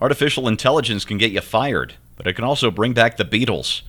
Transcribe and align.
Artificial 0.00 0.46
intelligence 0.46 1.04
can 1.04 1.18
get 1.18 1.32
you 1.32 1.40
fired, 1.40 1.94
but 2.16 2.28
it 2.28 2.34
can 2.34 2.44
also 2.44 2.70
bring 2.70 2.92
back 2.92 3.16
the 3.16 3.24
Beatles. 3.24 3.82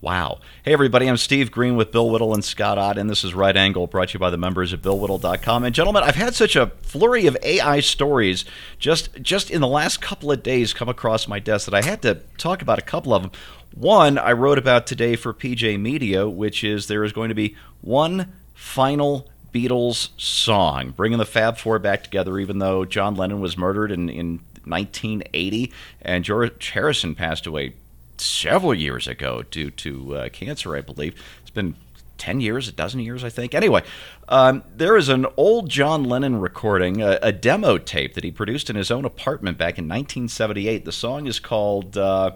Wow. 0.00 0.38
Hey, 0.64 0.72
everybody, 0.72 1.08
I'm 1.08 1.16
Steve 1.16 1.50
Green 1.50 1.74
with 1.74 1.90
Bill 1.90 2.08
Whittle 2.08 2.32
and 2.32 2.44
Scott 2.44 2.78
Ott, 2.78 2.96
and 2.96 3.10
this 3.10 3.24
is 3.24 3.34
Right 3.34 3.56
Angle, 3.56 3.88
brought 3.88 4.10
to 4.10 4.14
you 4.14 4.20
by 4.20 4.30
the 4.30 4.36
members 4.36 4.72
of 4.72 4.80
BillWhittle.com. 4.80 5.64
And, 5.64 5.74
gentlemen, 5.74 6.04
I've 6.04 6.14
had 6.14 6.36
such 6.36 6.54
a 6.54 6.68
flurry 6.82 7.26
of 7.26 7.36
AI 7.42 7.80
stories 7.80 8.44
just, 8.78 9.20
just 9.20 9.50
in 9.50 9.60
the 9.60 9.66
last 9.66 10.00
couple 10.00 10.30
of 10.30 10.42
days 10.42 10.72
come 10.72 10.88
across 10.88 11.26
my 11.26 11.40
desk 11.40 11.66
that 11.66 11.74
I 11.74 11.82
had 11.82 12.00
to 12.02 12.20
talk 12.38 12.62
about 12.62 12.78
a 12.78 12.82
couple 12.82 13.12
of 13.12 13.22
them. 13.22 13.32
One, 13.74 14.18
I 14.18 14.32
wrote 14.32 14.56
about 14.56 14.86
today 14.86 15.16
for 15.16 15.34
PJ 15.34 15.80
Media, 15.80 16.28
which 16.28 16.62
is 16.62 16.86
there 16.86 17.02
is 17.02 17.12
going 17.12 17.28
to 17.28 17.34
be 17.34 17.56
one 17.80 18.32
final 18.54 19.28
Beatles 19.52 20.10
song, 20.16 20.92
bringing 20.92 21.18
the 21.18 21.26
Fab 21.26 21.58
Four 21.58 21.80
back 21.80 22.04
together, 22.04 22.38
even 22.38 22.58
though 22.60 22.84
John 22.84 23.16
Lennon 23.16 23.40
was 23.40 23.58
murdered 23.58 23.90
in, 23.90 24.08
in 24.08 24.40
1980 24.64 25.72
and 26.02 26.24
George 26.24 26.70
Harrison 26.70 27.14
passed 27.14 27.46
away 27.46 27.74
several 28.18 28.74
years 28.74 29.06
ago 29.06 29.42
due 29.42 29.70
to 29.70 30.16
uh, 30.16 30.28
cancer, 30.28 30.76
I 30.76 30.80
believe. 30.80 31.14
It's 31.42 31.50
been 31.50 31.74
10 32.18 32.40
years, 32.40 32.68
a 32.68 32.72
dozen 32.72 33.00
years, 33.00 33.24
I 33.24 33.30
think. 33.30 33.54
Anyway, 33.54 33.82
um, 34.28 34.62
there 34.76 34.96
is 34.96 35.08
an 35.08 35.26
old 35.36 35.70
John 35.70 36.04
Lennon 36.04 36.38
recording, 36.38 37.02
a, 37.02 37.18
a, 37.22 37.32
demo 37.32 37.78
tape 37.78 38.14
that 38.14 38.22
he 38.22 38.30
produced 38.30 38.68
in 38.68 38.76
his 38.76 38.90
own 38.90 39.06
apartment 39.06 39.56
back 39.56 39.78
in 39.78 39.86
1978. 39.86 40.84
The 40.84 40.92
song 40.92 41.26
is 41.26 41.40
called, 41.40 41.96
uh, 41.96 42.32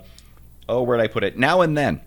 oh, 0.68 0.82
where'd 0.82 1.00
I 1.00 1.06
put 1.06 1.22
it? 1.22 1.38
Now 1.38 1.60
and 1.60 1.76
Then. 1.76 2.00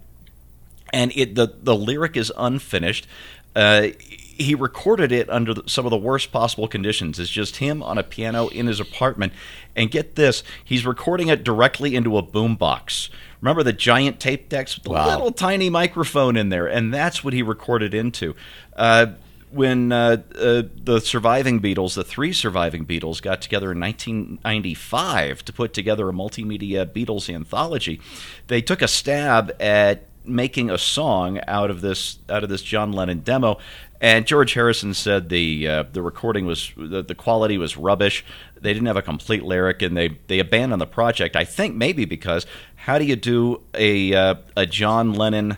And 0.92 1.12
it 1.16 1.36
the, 1.36 1.54
the 1.62 1.76
lyric 1.76 2.18
is 2.18 2.32
unfinished. 2.38 3.08
Uh, 3.56 3.90
he 4.38 4.56
recorded 4.56 5.12
it 5.12 5.30
under 5.30 5.56
some 5.66 5.86
of 5.86 5.90
the 5.90 5.98
worst 5.98 6.32
possible 6.32 6.68
conditions. 6.68 7.20
It's 7.20 7.30
just 7.30 7.58
him 7.58 7.82
on 7.84 7.98
a 7.98 8.04
piano 8.04 8.48
in 8.48 8.68
his 8.68 8.80
apartment. 8.80 9.34
And 9.76 9.92
get 9.92 10.16
this, 10.16 10.44
he's 10.64 10.86
recording 10.86 11.28
it 11.28 11.44
directly 11.44 11.96
into 11.96 12.18
a 12.18 12.24
boombox. 12.24 13.10
Remember 13.42 13.64
the 13.64 13.74
giant 13.74 14.20
tape 14.20 14.50
decks 14.50 14.76
with 14.76 14.84
the 14.84 14.92
wow. 14.92 15.08
little 15.08 15.32
tiny 15.32 15.70
microphone 15.70 16.36
in 16.38 16.50
there? 16.50 16.68
And 16.68 16.94
that's 16.94 17.24
what 17.24 17.34
he 17.34 17.44
recorded 17.44 17.94
into. 17.94 18.36
Uh, 18.76 19.08
when 19.50 19.92
uh, 19.92 20.18
uh, 20.36 20.64
the 20.84 21.00
surviving 21.00 21.62
Beatles, 21.62 21.96
the 21.96 22.04
three 22.04 22.34
surviving 22.34 22.86
Beatles, 22.86 23.22
got 23.22 23.42
together 23.42 23.72
in 23.72 23.80
1995 23.80 25.46
to 25.46 25.54
put 25.54 25.74
together 25.74 26.10
a 26.10 26.14
multimedia 26.14 26.86
Beatles 26.86 27.34
anthology, 27.34 28.02
they 28.48 28.62
took 28.62 28.82
a 28.82 28.88
stab 28.88 29.56
at 29.62 30.08
making 30.28 30.70
a 30.70 30.78
song 30.78 31.40
out 31.48 31.72
of 31.72 31.82
this 31.82 32.20
out 32.30 32.44
of 32.44 32.50
this 32.50 32.62
John 32.62 32.92
Lennon 32.92 33.20
demo. 33.20 33.58
And 34.00 34.28
George 34.28 34.54
Harrison 34.54 34.94
said 34.94 35.30
the 35.30 35.68
uh, 35.68 35.84
the 35.92 36.02
recording 36.02 36.46
was 36.46 36.72
the, 36.78 37.02
the 37.02 37.16
quality 37.16 37.58
was 37.58 37.78
rubbish. 37.78 38.24
They 38.60 38.74
didn't 38.74 38.88
have 38.88 38.98
a 38.98 39.02
complete 39.02 39.44
lyric, 39.44 39.82
and 39.82 39.98
they 39.98 40.10
they 40.28 40.40
abandoned 40.40 40.82
the 40.82 40.88
project. 40.88 41.36
I 41.36 41.46
think 41.46 41.76
maybe 41.76 42.06
because 42.06 42.46
how 42.76 43.00
do 43.00 43.06
you 43.06 43.16
do 43.16 43.62
a 43.74 44.14
uh, 44.14 44.36
a 44.56 44.66
John 44.66 45.14
Lennon 45.14 45.58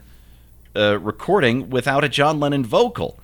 uh, 0.76 1.00
recording 1.00 1.70
without 1.70 2.04
a 2.04 2.10
John 2.10 2.40
Lennon 2.40 2.66
vocal? 2.66 3.20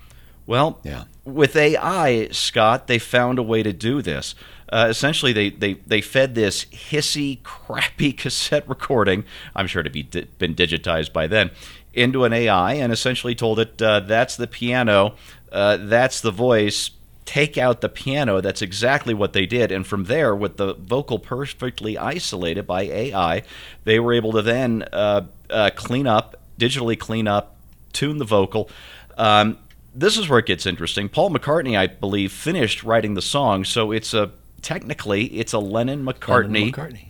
Well, 0.48 0.80
yeah. 0.84 1.06
with 1.24 1.56
AI, 1.56 2.28
Scott, 2.30 2.88
they 2.88 3.00
found 3.00 3.40
a 3.40 3.44
way 3.44 3.64
to 3.64 3.74
do 3.74 4.02
this. 4.02 4.36
Uh, 4.72 4.88
essentially, 4.90 5.32
they, 5.32 5.50
they, 5.50 5.74
they 5.74 6.02
fed 6.02 6.36
this 6.36 6.66
hissy, 6.66 7.42
crappy 7.44 8.12
cassette 8.18 8.68
recording, 8.68 9.24
I'm 9.56 9.68
sure 9.68 9.84
to 9.84 9.90
be 9.90 10.04
di- 10.04 10.28
been 10.38 10.56
digitized 10.56 11.14
by 11.14 11.28
then, 11.28 11.52
into 11.96 12.24
an 12.26 12.34
AI 12.34 12.74
and 12.74 12.92
essentially 12.92 13.34
told 13.34 13.60
it 13.60 13.82
uh, 13.82 14.02
that's 14.02 14.36
the 14.36 14.48
piano, 14.48 15.16
uh, 15.52 15.78
that's 15.78 16.22
the 16.22 16.32
voice, 16.32 16.92
take 17.26 17.58
out 17.58 17.82
the 17.82 17.90
piano. 17.90 18.42
That's 18.42 18.62
exactly 18.62 19.14
what 19.14 19.34
they 19.34 19.46
did. 19.46 19.72
And 19.72 19.86
from 19.86 20.06
there, 20.06 20.36
with 20.36 20.58
the 20.58 20.74
vocal 20.76 21.20
perfectly 21.20 21.98
isolated 21.98 22.68
by 22.68 22.84
AI, 22.84 23.44
they 23.84 24.00
were 24.00 24.14
able 24.14 24.32
to 24.34 24.42
then 24.42 24.84
uh, 24.94 25.22
uh, 25.50 25.72
clean 25.76 26.08
up, 26.08 26.36
digitally 26.60 26.98
clean 26.98 27.28
up, 27.28 27.56
tune 27.94 28.18
the 28.18 28.26
vocal. 28.26 28.70
Um, 29.18 29.58
this 29.94 30.18
is 30.18 30.30
where 30.30 30.40
it 30.40 30.46
gets 30.46 30.66
interesting. 30.66 31.10
Paul 31.10 31.32
McCartney, 31.32 31.78
I 31.78 31.88
believe, 31.88 32.32
finished 32.32 32.84
writing 32.84 33.14
the 33.14 33.22
song, 33.22 33.64
so 33.64 33.92
it's 33.92 34.14
a 34.14 34.32
technically 34.62 35.26
it's 35.26 35.54
a 35.54 35.60
Lennon 35.60 36.04
McCartney, 36.04 36.74
McCartney. 36.74 37.06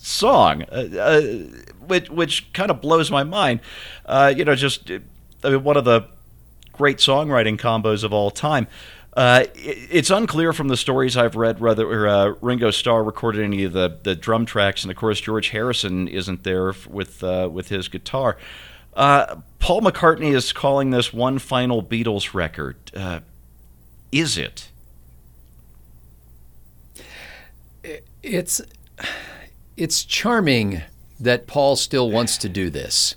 Song, 0.00 0.64
uh, 0.72 0.86
uh, 0.98 1.20
which 1.86 2.10
which 2.10 2.52
kind 2.52 2.70
of 2.70 2.80
blows 2.80 3.10
my 3.10 3.22
mind. 3.22 3.60
Uh, 4.06 4.32
you 4.34 4.44
know, 4.44 4.54
just 4.54 4.90
uh, 5.44 5.58
one 5.58 5.76
of 5.76 5.84
the 5.84 6.06
great 6.72 6.98
songwriting 6.98 7.58
combos 7.58 8.02
of 8.04 8.12
all 8.12 8.30
time. 8.30 8.66
Uh, 9.16 9.44
it's 9.54 10.08
unclear 10.08 10.52
from 10.52 10.68
the 10.68 10.76
stories 10.76 11.16
I've 11.16 11.34
read 11.34 11.60
whether 11.60 12.08
uh, 12.08 12.34
Ringo 12.40 12.70
Starr 12.70 13.02
recorded 13.02 13.42
any 13.42 13.64
of 13.64 13.72
the, 13.72 13.98
the 14.04 14.14
drum 14.14 14.46
tracks, 14.46 14.84
and 14.84 14.90
of 14.90 14.96
course 14.96 15.20
George 15.20 15.48
Harrison 15.48 16.06
isn't 16.08 16.44
there 16.44 16.72
with 16.88 17.22
with 17.22 17.68
his 17.68 17.88
guitar. 17.88 18.36
Paul 18.94 19.82
McCartney 19.82 20.34
is 20.34 20.52
calling 20.52 20.90
this 20.90 21.12
one 21.12 21.38
final 21.38 21.82
Beatles 21.82 22.34
record. 22.34 22.76
is 24.12 24.38
it? 24.38 24.70
it's 28.22 28.60
it's 29.80 30.04
charming 30.04 30.82
that 31.18 31.46
Paul 31.46 31.74
still 31.74 32.10
wants 32.10 32.36
to 32.38 32.48
do 32.50 32.68
this. 32.68 33.16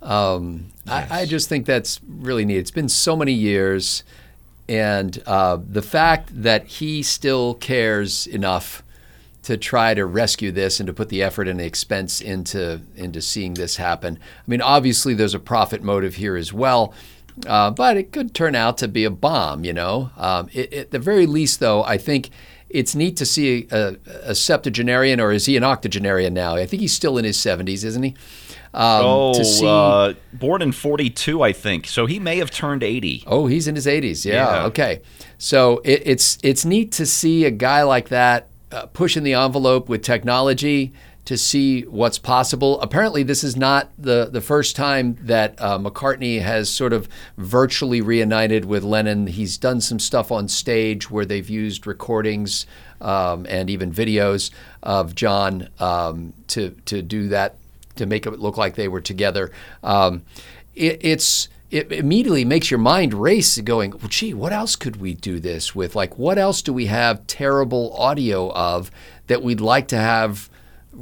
Um, 0.00 0.72
yes. 0.86 1.10
I, 1.10 1.20
I, 1.20 1.26
just 1.26 1.48
think 1.48 1.66
that's 1.66 2.00
really 2.08 2.44
neat. 2.44 2.56
It's 2.56 2.70
been 2.70 2.88
so 2.88 3.16
many 3.16 3.32
years, 3.32 4.02
and 4.68 5.22
uh, 5.26 5.58
the 5.66 5.82
fact 5.82 6.42
that 6.42 6.66
he 6.66 7.02
still 7.02 7.54
cares 7.54 8.26
enough 8.26 8.82
to 9.44 9.58
try 9.58 9.92
to 9.92 10.06
rescue 10.06 10.50
this 10.50 10.80
and 10.80 10.86
to 10.86 10.92
put 10.92 11.10
the 11.10 11.22
effort 11.22 11.48
and 11.48 11.60
the 11.60 11.66
expense 11.66 12.22
into 12.22 12.80
into 12.96 13.20
seeing 13.20 13.54
this 13.54 13.76
happen. 13.76 14.18
I 14.18 14.50
mean, 14.50 14.62
obviously, 14.62 15.12
there's 15.12 15.34
a 15.34 15.38
profit 15.38 15.82
motive 15.82 16.14
here 16.16 16.36
as 16.36 16.52
well. 16.52 16.94
Uh, 17.46 17.70
but 17.70 17.96
it 17.96 18.12
could 18.12 18.32
turn 18.32 18.54
out 18.54 18.78
to 18.78 18.86
be 18.86 19.04
a 19.04 19.10
bomb, 19.10 19.64
you 19.64 19.72
know. 19.72 20.10
Um, 20.16 20.48
it, 20.52 20.72
at 20.72 20.90
the 20.92 21.00
very 21.00 21.26
least, 21.26 21.60
though, 21.60 21.82
I 21.82 21.98
think 21.98 22.30
it's 22.68 22.94
neat 22.94 23.16
to 23.18 23.26
see 23.26 23.68
a, 23.70 23.96
a, 24.24 24.34
septuagenarian, 24.34 25.20
or 25.20 25.32
is 25.32 25.46
he 25.46 25.56
an 25.56 25.64
octogenarian 25.64 26.34
now? 26.34 26.56
I 26.56 26.66
think 26.66 26.80
he's 26.80 26.92
still 26.92 27.18
in 27.18 27.24
his 27.24 27.36
70s, 27.36 27.84
isn't 27.84 28.02
he? 28.02 28.16
Um, 28.74 29.02
oh, 29.04 29.42
see, 29.42 29.64
uh, 29.66 30.14
born 30.32 30.60
in 30.60 30.72
42, 30.72 31.42
I 31.42 31.52
think. 31.52 31.86
So 31.86 32.06
he 32.06 32.18
may 32.18 32.38
have 32.38 32.50
turned 32.50 32.82
80. 32.82 33.22
Oh, 33.26 33.46
he's 33.46 33.68
in 33.68 33.76
his 33.76 33.86
80s. 33.86 34.24
Yeah. 34.24 34.34
yeah. 34.34 34.64
Okay. 34.66 35.02
So 35.38 35.80
it, 35.84 36.02
it's 36.04 36.38
it's 36.42 36.64
neat 36.64 36.90
to 36.92 37.06
see 37.06 37.44
a 37.44 37.52
guy 37.52 37.84
like 37.84 38.08
that 38.08 38.48
uh, 38.72 38.86
pushing 38.86 39.22
the 39.22 39.34
envelope 39.34 39.88
with 39.88 40.02
technology 40.02 40.92
to 41.24 41.38
see 41.38 41.82
what's 41.82 42.18
possible. 42.18 42.80
Apparently, 42.80 43.22
this 43.22 43.42
is 43.42 43.56
not 43.56 43.90
the, 43.98 44.28
the 44.30 44.40
first 44.40 44.76
time 44.76 45.16
that 45.22 45.54
uh, 45.60 45.78
McCartney 45.78 46.42
has 46.42 46.68
sort 46.68 46.92
of 46.92 47.08
virtually 47.38 48.00
reunited 48.00 48.64
with 48.64 48.84
Lennon. 48.84 49.26
He's 49.26 49.56
done 49.56 49.80
some 49.80 49.98
stuff 49.98 50.30
on 50.30 50.48
stage 50.48 51.10
where 51.10 51.24
they've 51.24 51.48
used 51.48 51.86
recordings 51.86 52.66
um, 53.00 53.46
and 53.48 53.70
even 53.70 53.92
videos 53.92 54.50
of 54.82 55.14
John 55.14 55.68
um, 55.78 56.34
to, 56.48 56.70
to 56.86 57.00
do 57.00 57.28
that, 57.28 57.56
to 57.96 58.06
make 58.06 58.26
it 58.26 58.38
look 58.38 58.56
like 58.56 58.74
they 58.74 58.88
were 58.88 59.00
together. 59.00 59.50
Um, 59.82 60.22
it, 60.74 60.98
it's 61.02 61.48
it 61.70 61.90
immediately 61.90 62.44
makes 62.44 62.70
your 62.70 62.78
mind 62.78 63.14
race 63.14 63.58
going, 63.58 63.90
well, 63.90 64.06
gee, 64.08 64.32
what 64.32 64.52
else 64.52 64.76
could 64.76 64.96
we 64.96 65.12
do 65.12 65.40
this 65.40 65.74
with? 65.74 65.96
Like, 65.96 66.16
what 66.16 66.38
else 66.38 66.62
do 66.62 66.72
we 66.72 66.86
have 66.86 67.26
terrible 67.26 67.92
audio 67.96 68.52
of 68.52 68.92
that 69.26 69.42
we'd 69.42 69.60
like 69.60 69.88
to 69.88 69.96
have 69.96 70.48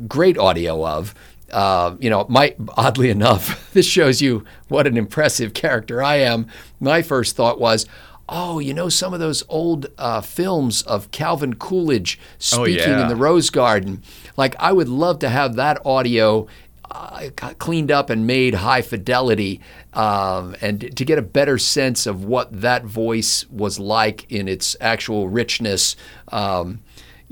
great 0.08 0.38
audio 0.38 0.86
of. 0.86 1.14
Uh, 1.50 1.97
you 2.00 2.08
know, 2.08 2.25
my 2.28 2.54
oddly 2.76 3.10
enough, 3.10 3.70
this 3.75 3.86
shows 3.86 4.22
you 4.22 4.44
what 4.69 4.86
an 4.86 4.97
impressive 4.97 5.53
character 5.53 6.03
I 6.03 6.16
am. 6.16 6.47
My 6.80 7.03
first 7.03 7.36
thought 7.36 7.60
was, 7.60 7.86
oh, 8.28 8.58
you 8.58 8.72
know, 8.72 8.88
some 8.88 9.12
of 9.12 9.20
those 9.20 9.42
old 9.48 9.86
uh, 9.98 10.22
films 10.22 10.82
of 10.82 11.10
Calvin 11.10 11.54
Coolidge 11.54 12.19
speaking 12.38 12.84
oh, 12.91 12.97
yeah. 12.97 13.03
in 13.03 13.08
the 13.08 13.16
Rose 13.16 13.50
Garden. 13.50 14.03
Like, 14.36 14.56
I 14.58 14.72
would 14.72 14.88
love 14.88 15.19
to 15.20 15.28
have 15.28 15.56
that 15.56 15.84
audio 15.84 16.47
uh, 16.91 17.30
cleaned 17.59 17.91
up 17.91 18.10
and 18.10 18.27
made 18.27 18.54
high 18.54 18.83
fidelity, 18.83 19.60
um, 19.95 20.54
and 20.60 20.95
to 20.97 21.04
get 21.04 21.18
a 21.18 21.22
better 21.22 21.59
sense 21.59 22.06
of 22.06 22.24
what 22.24 22.60
that 22.60 22.84
voice 22.84 23.48
was 23.50 23.78
like 23.78 24.30
in 24.30 24.48
its 24.48 24.77
actual 24.80 25.28
richness. 25.28 25.97
Um, 26.28 26.80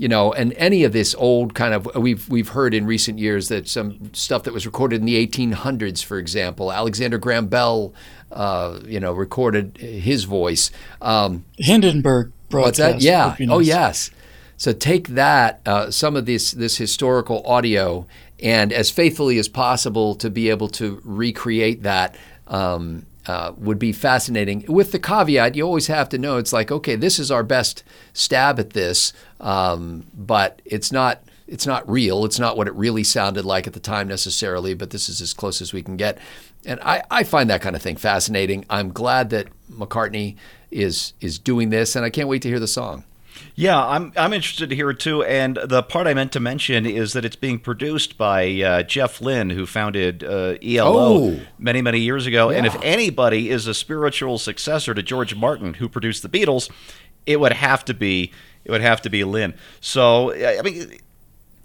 you 0.01 0.07
know, 0.07 0.33
and 0.33 0.51
any 0.53 0.83
of 0.83 0.93
this 0.93 1.13
old 1.13 1.53
kind 1.53 1.75
of 1.75 1.87
we've 1.95 2.27
we've 2.27 2.49
heard 2.49 2.73
in 2.73 2.87
recent 2.87 3.19
years 3.19 3.49
that 3.49 3.67
some 3.67 4.11
stuff 4.15 4.41
that 4.43 4.51
was 4.51 4.65
recorded 4.65 4.99
in 4.99 5.05
the 5.05 5.27
1800s, 5.27 6.03
for 6.03 6.17
example, 6.17 6.71
Alexander 6.71 7.19
Graham 7.19 7.45
Bell, 7.45 7.93
uh, 8.31 8.79
you 8.83 8.99
know, 8.99 9.13
recorded 9.13 9.77
his 9.77 10.23
voice. 10.23 10.71
Um, 11.03 11.45
Hindenburg 11.59 12.31
broadcast. 12.49 12.79
What's 12.79 13.03
that? 13.03 13.39
Yeah. 13.39 13.53
Oh 13.53 13.59
yes. 13.59 14.09
So 14.57 14.73
take 14.73 15.09
that, 15.09 15.61
uh, 15.67 15.91
some 15.91 16.15
of 16.15 16.25
this 16.25 16.49
this 16.49 16.77
historical 16.77 17.45
audio, 17.45 18.07
and 18.41 18.73
as 18.73 18.89
faithfully 18.89 19.37
as 19.37 19.47
possible 19.47 20.15
to 20.15 20.31
be 20.31 20.49
able 20.49 20.69
to 20.69 20.99
recreate 21.03 21.83
that. 21.83 22.15
Um, 22.47 23.05
uh, 23.27 23.53
would 23.57 23.79
be 23.79 23.91
fascinating. 23.91 24.65
With 24.67 24.91
the 24.91 24.99
caveat, 24.99 25.55
you 25.55 25.63
always 25.63 25.87
have 25.87 26.09
to 26.09 26.17
know 26.17 26.37
it's 26.37 26.53
like, 26.53 26.71
okay, 26.71 26.95
this 26.95 27.19
is 27.19 27.31
our 27.31 27.43
best 27.43 27.83
stab 28.13 28.59
at 28.59 28.71
this, 28.71 29.13
um, 29.39 30.05
but 30.13 30.61
it's 30.65 30.91
not 30.91 31.23
it's 31.47 31.67
not 31.67 31.87
real. 31.89 32.23
It's 32.23 32.39
not 32.39 32.55
what 32.55 32.67
it 32.67 32.73
really 32.75 33.03
sounded 33.03 33.43
like 33.43 33.67
at 33.67 33.73
the 33.73 33.79
time 33.81 34.07
necessarily, 34.07 34.73
but 34.73 34.91
this 34.91 35.09
is 35.09 35.19
as 35.19 35.33
close 35.33 35.61
as 35.61 35.73
we 35.73 35.83
can 35.83 35.97
get. 35.97 36.17
And 36.65 36.79
I, 36.79 37.03
I 37.11 37.23
find 37.23 37.49
that 37.49 37.61
kind 37.61 37.75
of 37.75 37.81
thing 37.81 37.97
fascinating. 37.97 38.65
I'm 38.69 38.93
glad 38.93 39.31
that 39.31 39.47
McCartney 39.69 40.37
is 40.71 41.13
is 41.19 41.37
doing 41.37 41.69
this, 41.69 41.95
and 41.95 42.05
I 42.05 42.09
can't 42.09 42.29
wait 42.29 42.41
to 42.43 42.47
hear 42.47 42.59
the 42.59 42.67
song. 42.67 43.03
Yeah, 43.55 43.83
I'm 43.83 44.13
I'm 44.15 44.33
interested 44.33 44.69
to 44.69 44.75
hear 44.75 44.89
it 44.89 44.99
too. 44.99 45.23
And 45.23 45.57
the 45.63 45.83
part 45.83 46.07
I 46.07 46.13
meant 46.13 46.31
to 46.33 46.39
mention 46.39 46.85
is 46.85 47.13
that 47.13 47.25
it's 47.25 47.35
being 47.35 47.59
produced 47.59 48.17
by 48.17 48.61
uh, 48.61 48.83
Jeff 48.83 49.21
Lynne, 49.21 49.51
who 49.51 49.65
founded 49.65 50.23
uh, 50.23 50.55
ELO 50.61 51.33
oh. 51.33 51.39
many 51.59 51.81
many 51.81 51.99
years 51.99 52.25
ago. 52.25 52.49
Yeah. 52.49 52.57
And 52.57 52.65
if 52.65 52.75
anybody 52.81 53.49
is 53.49 53.67
a 53.67 53.73
spiritual 53.73 54.37
successor 54.37 54.93
to 54.93 55.03
George 55.03 55.35
Martin, 55.35 55.75
who 55.75 55.89
produced 55.89 56.23
the 56.23 56.29
Beatles, 56.29 56.69
it 57.25 57.39
would 57.39 57.53
have 57.53 57.85
to 57.85 57.93
be 57.93 58.31
it 58.65 58.71
would 58.71 58.81
have 58.81 59.01
to 59.01 59.09
be 59.09 59.23
Lynne. 59.23 59.53
So 59.79 60.33
I 60.33 60.61
mean, 60.61 60.97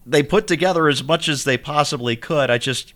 they 0.04 0.22
put 0.22 0.46
together 0.46 0.88
as 0.88 1.02
much 1.02 1.28
as 1.28 1.44
they 1.44 1.58
possibly 1.58 2.16
could. 2.16 2.50
I 2.50 2.58
just 2.58 2.94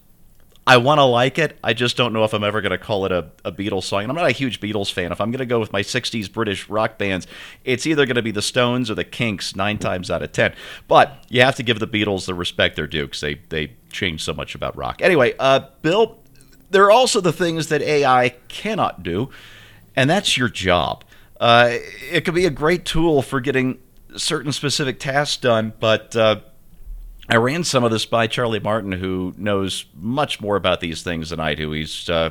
I 0.66 0.76
want 0.76 0.98
to 0.98 1.04
like 1.04 1.38
it. 1.38 1.58
I 1.64 1.72
just 1.72 1.96
don't 1.96 2.12
know 2.12 2.22
if 2.24 2.32
I'm 2.32 2.44
ever 2.44 2.60
going 2.60 2.70
to 2.70 2.78
call 2.78 3.06
it 3.06 3.12
a, 3.12 3.30
a 3.44 3.50
Beatles 3.50 3.84
song. 3.84 4.02
And 4.02 4.10
I'm 4.10 4.16
not 4.16 4.26
a 4.26 4.32
huge 4.32 4.60
Beatles 4.60 4.92
fan. 4.92 5.10
If 5.10 5.20
I'm 5.20 5.30
going 5.30 5.40
to 5.40 5.46
go 5.46 5.58
with 5.58 5.72
my 5.72 5.80
60s 5.82 6.30
British 6.30 6.68
rock 6.68 6.98
bands, 6.98 7.26
it's 7.64 7.86
either 7.86 8.06
going 8.06 8.16
to 8.16 8.22
be 8.22 8.30
the 8.30 8.42
Stones 8.42 8.90
or 8.90 8.94
the 8.94 9.04
Kinks 9.04 9.56
nine 9.56 9.78
times 9.78 10.10
out 10.10 10.22
of 10.22 10.32
ten. 10.32 10.54
But 10.86 11.24
you 11.28 11.40
have 11.40 11.56
to 11.56 11.62
give 11.62 11.80
the 11.80 11.88
Beatles 11.88 12.26
the 12.26 12.34
respect 12.34 12.76
they're 12.76 12.86
due 12.86 13.06
because 13.06 13.20
they, 13.20 13.40
they 13.48 13.72
changed 13.90 14.22
so 14.22 14.34
much 14.34 14.54
about 14.54 14.76
rock. 14.76 15.00
Anyway, 15.02 15.34
uh, 15.38 15.60
Bill, 15.82 16.20
there 16.70 16.84
are 16.84 16.90
also 16.90 17.20
the 17.20 17.32
things 17.32 17.68
that 17.68 17.82
AI 17.82 18.30
cannot 18.48 19.02
do, 19.02 19.30
and 19.96 20.08
that's 20.08 20.36
your 20.36 20.48
job. 20.48 21.04
Uh, 21.40 21.78
it 22.12 22.24
could 22.24 22.34
be 22.34 22.46
a 22.46 22.50
great 22.50 22.84
tool 22.84 23.22
for 23.22 23.40
getting 23.40 23.78
certain 24.16 24.52
specific 24.52 25.00
tasks 25.00 25.36
done, 25.38 25.72
but 25.80 26.14
uh, 26.14 26.40
I 27.30 27.36
ran 27.36 27.62
some 27.62 27.84
of 27.84 27.92
this 27.92 28.06
by 28.06 28.26
Charlie 28.26 28.58
Martin, 28.58 28.90
who 28.90 29.34
knows 29.36 29.84
much 29.94 30.40
more 30.40 30.56
about 30.56 30.80
these 30.80 31.02
things 31.02 31.30
than 31.30 31.38
I 31.38 31.54
do. 31.54 31.70
He's 31.70 32.10
uh, 32.10 32.30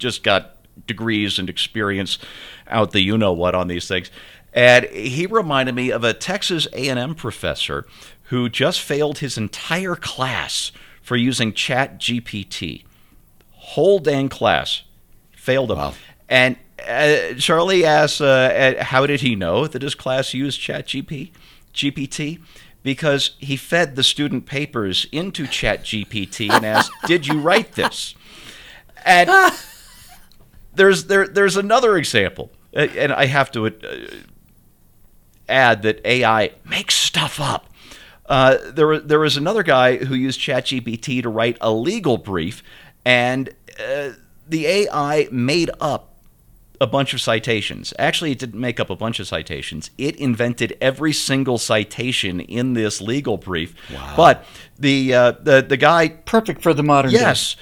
just 0.00 0.24
got 0.24 0.56
degrees 0.86 1.38
and 1.38 1.48
experience 1.48 2.18
out 2.66 2.90
the 2.90 3.02
you 3.02 3.16
know 3.16 3.32
what 3.32 3.54
on 3.54 3.68
these 3.68 3.86
things. 3.86 4.10
And 4.52 4.86
he 4.86 5.26
reminded 5.26 5.76
me 5.76 5.92
of 5.92 6.02
a 6.02 6.12
Texas 6.12 6.66
A&M 6.72 7.14
professor 7.14 7.86
who 8.24 8.48
just 8.48 8.80
failed 8.80 9.18
his 9.18 9.38
entire 9.38 9.94
class 9.94 10.72
for 11.00 11.16
using 11.16 11.52
Chat 11.52 11.98
GPT. 12.00 12.84
Whole 13.52 14.00
dang 14.00 14.28
class 14.28 14.82
failed 15.30 15.70
him. 15.70 15.78
Wow. 15.78 15.94
And 16.28 16.56
uh, 16.84 17.34
Charlie 17.38 17.84
asks, 17.84 18.20
uh, 18.20 18.76
how 18.80 19.06
did 19.06 19.20
he 19.20 19.36
know 19.36 19.68
that 19.68 19.82
his 19.82 19.94
class 19.94 20.34
used 20.34 20.60
Chat 20.60 20.86
GP, 20.86 21.30
GPT? 21.72 22.40
Because 22.82 23.36
he 23.38 23.56
fed 23.56 23.96
the 23.96 24.02
student 24.02 24.46
papers 24.46 25.06
into 25.12 25.44
ChatGPT 25.44 26.50
and 26.50 26.64
asked, 26.64 26.92
"Did 27.06 27.26
you 27.26 27.40
write 27.40 27.72
this?" 27.72 28.14
And 29.04 29.30
there's 30.74 31.04
there 31.04 31.26
there's 31.26 31.56
another 31.56 31.96
example, 31.96 32.50
uh, 32.74 32.86
and 32.96 33.12
I 33.12 33.26
have 33.26 33.50
to 33.52 33.66
uh, 33.66 33.70
add 35.48 35.82
that 35.82 36.00
AI 36.04 36.52
makes 36.64 36.94
stuff 36.94 37.40
up. 37.40 37.66
Uh, 38.26 38.58
there 38.70 38.98
there 38.98 39.18
was 39.18 39.36
another 39.36 39.62
guy 39.62 39.96
who 39.96 40.14
used 40.14 40.40
ChatGPT 40.40 41.22
to 41.22 41.28
write 41.28 41.58
a 41.60 41.72
legal 41.72 42.16
brief, 42.16 42.62
and 43.04 43.50
uh, 43.78 44.10
the 44.48 44.66
AI 44.66 45.28
made 45.30 45.70
up 45.80 46.09
a 46.80 46.86
bunch 46.86 47.12
of 47.12 47.20
citations. 47.20 47.92
Actually, 47.98 48.32
it 48.32 48.38
didn't 48.38 48.58
make 48.58 48.80
up 48.80 48.88
a 48.88 48.96
bunch 48.96 49.20
of 49.20 49.26
citations. 49.26 49.90
It 49.98 50.16
invented 50.16 50.78
every 50.80 51.12
single 51.12 51.58
citation 51.58 52.40
in 52.40 52.72
this 52.72 53.02
legal 53.02 53.36
brief. 53.36 53.74
Wow. 53.92 54.14
But 54.16 54.46
the 54.78 55.12
uh, 55.14 55.32
the 55.42 55.60
the 55.62 55.76
guy 55.76 56.08
perfect 56.08 56.62
for 56.62 56.72
the 56.72 56.82
modern 56.82 57.10
yes, 57.10 57.54
day. 57.54 57.60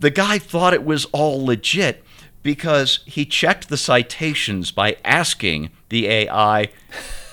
the 0.00 0.10
guy 0.10 0.38
thought 0.38 0.74
it 0.74 0.84
was 0.84 1.06
all 1.06 1.44
legit 1.44 2.04
because 2.42 3.00
he 3.04 3.24
checked 3.24 3.68
the 3.68 3.76
citations 3.76 4.70
by 4.70 4.96
asking 5.04 5.70
the 5.88 6.06
AI, 6.06 6.68